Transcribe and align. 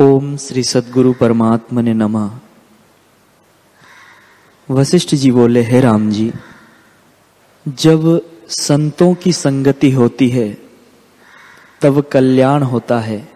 ओम 0.00 0.36
श्री 0.36 0.62
सदगुरु 0.62 1.12
परमात्मा 1.12 1.80
ने 1.80 1.94
नमः। 1.94 2.30
वशिष्ठ 4.70 5.14
जी 5.14 5.30
बोले, 5.30 5.62
हे 5.62 5.80
राम 5.80 6.10
जी, 6.10 6.32
जब 7.68 8.22
संतों 8.48 9.14
की 9.14 9.32
संगति 9.32 9.90
होती 9.90 10.28
है, 10.28 10.58
तब 11.80 12.00
कल्याण 12.00 12.62
होता 12.62 12.98
है 12.98 13.28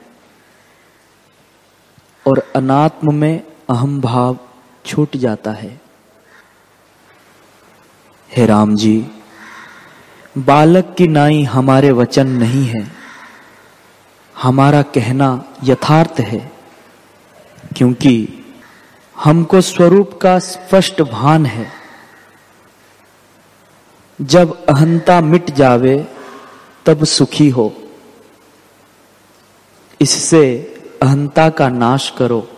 और 2.26 2.52
अनात्म 2.56 3.14
में 3.14 3.42
अहम 3.70 4.00
भाव 4.00 4.38
छूट 4.86 5.16
जाता 5.16 5.52
है। 5.52 5.80
हे 8.36 8.46
राम 8.46 8.76
जी, 8.76 9.06
बालक 10.38 10.94
की 10.98 11.08
नाई 11.08 11.42
हमारे 11.42 11.90
वचन 11.90 12.26
नहीं 12.26 12.64
है। 12.64 12.99
हमारा 14.42 14.82
कहना 14.82 15.44
यथार्थ 15.64 16.20
है, 16.20 16.52
क्योंकि 17.76 18.28
हमको 19.16 19.60
स्वरूप 19.60 20.18
का 20.22 20.38
स्पष्ट 20.38 21.02
भान 21.02 21.46
है। 21.46 21.72
जब 24.22 24.66
अहंता 24.66 25.20
मिट 25.20 25.50
जावे, 25.50 26.06
तब 26.86 27.04
सुखी 27.04 27.48
हो। 27.48 27.76
इससे 30.00 30.58
अहंता 31.02 31.50
का 31.50 31.68
नाश 31.68 32.10
करो। 32.18 32.48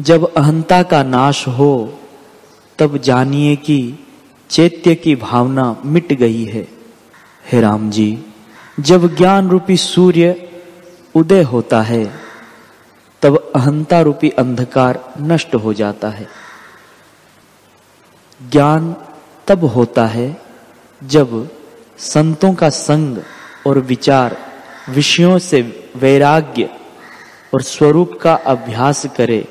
जब 0.00 0.34
अहंता 0.34 0.82
का 0.82 1.02
नाश 1.02 1.48
हो, 1.48 1.98
तब 2.78 2.98
जानिए 2.98 3.56
कि 3.56 3.98
चैत्य 4.50 4.94
की 4.94 5.16
भावना 5.16 5.76
मिट 5.84 6.12
गई 6.12 6.44
है। 6.44 6.68
हे 7.52 7.60
राम 7.60 7.90
जी। 7.90 8.24
जब 8.80 9.14
ज्ञान 9.16 9.48
रूपी 9.48 9.76
सूर्य 9.76 10.50
उदय 11.14 11.42
होता 11.42 11.82
है, 11.82 12.20
तब 13.22 13.52
अहंता 13.56 14.00
रूपी 14.00 14.30
अंधकार 14.30 15.14
नष्ट 15.20 15.54
हो 15.54 15.72
जाता 15.74 16.08
है। 16.08 16.28
ज्ञान 18.50 18.96
तब 19.46 19.64
होता 19.64 20.06
है 20.06 20.42
जब 21.04 21.50
संतों 21.98 22.54
का 22.54 22.70
संग 22.70 23.18
और 23.66 23.78
विचार 23.78 24.36
विषयों 24.88 25.38
से 25.38 25.90
वैराग्य 25.96 26.70
और 27.54 27.62
स्वरूप 27.62 28.18
का 28.22 28.34
अभ्यास 28.34 29.06
करे, 29.06 29.48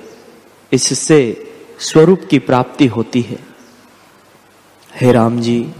इससे 0.71 1.51
स्वरूप 1.79 2.27
की 2.29 2.39
प्राप्ति 2.39 2.87
होती 2.87 3.21
है। 3.21 3.39
हे 5.01 5.11
राम 5.11 5.39
जी, 5.41 5.73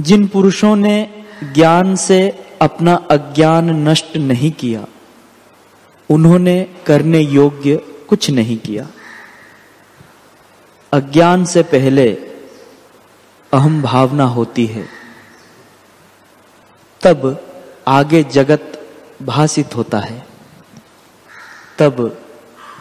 जिन 0.00 0.26
पुरुषों 0.26 0.76
ने 0.76 1.23
ज्ञान 1.52 1.96
से 1.96 2.46
अपना 2.62 2.94
अज्ञान 2.94 3.88
नष्ट 3.88 4.16
नहीं 4.16 4.52
किया। 4.52 4.86
उन्होंने 6.10 6.74
करने 6.86 7.20
योग्य 7.20 7.76
कुछ 8.08 8.30
नहीं 8.30 8.58
किया। 8.58 8.86
अज्ञान 10.92 11.44
से 11.44 11.62
पहले 11.62 12.12
अहम 13.52 13.82
भावना 13.82 14.24
होती 14.24 14.66
है। 14.66 14.86
तब 17.02 17.46
आगे 17.88 18.22
जगत 18.22 18.86
भाषित 19.22 19.76
होता 19.76 19.98
है। 19.98 20.26
तब 21.78 22.20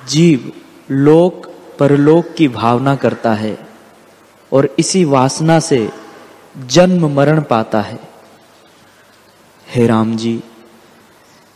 जीव 0.10 0.52
लोक 0.92 1.54
परलोक 1.80 2.34
की 2.38 2.48
भावना 2.48 2.96
करता 2.96 3.34
है 3.34 3.68
और 4.54 4.76
इसी 4.80 5.06
वासना 5.06 5.60
से 5.60 5.90
जन्म 6.66 7.16
मरण 7.16 7.42
पाता 7.42 7.82
है। 7.82 8.13
हे 9.76 9.88
राम 9.88 10.16
जी, 10.18 10.44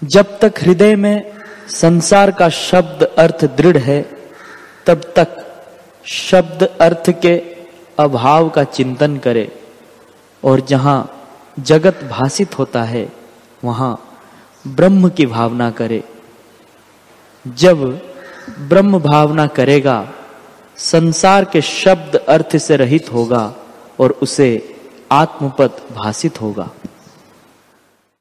जब 0.04 0.40
तक 0.40 0.54
हृदय 0.62 0.96
में 0.96 1.34
संसार 1.68 2.32
का 2.32 2.50
शब्द 2.50 3.04
अर्थ 3.04 3.46
दृढ़ 3.46 3.78
है, 3.78 4.02
तब 4.86 5.02
तक 5.16 5.28
शब्द 6.06 6.64
अर्थ 6.82 7.10
के 7.22 7.36
अभाव 8.00 8.50
का 8.50 8.64
चिंतन 8.64 9.18
करे 9.18 9.52
और 10.44 10.60
जहाँ 10.60 10.98
जगत 11.60 12.04
भाषित 12.04 12.58
होता 12.60 12.84
है, 12.84 13.10
वहाँ 13.64 14.20
ब्रह्म 14.68 15.10
की 15.10 15.26
भावना 15.26 15.72
करे। 15.72 16.04
जब 17.48 18.02
ब्रह्म 18.60 19.00
भावना 19.00 19.48
करेगा, 19.48 20.10
संसार 20.78 21.46
के 21.46 21.62
शब्द 21.62 22.16
अर्थ 22.16 22.58
से 22.58 22.78
रहित 22.78 23.14
होगा 23.14 23.54
और 24.00 24.12
उसे 24.12 24.76
आत्मपद 25.12 25.82
भाषित 25.96 26.42
होगा। 26.42 26.70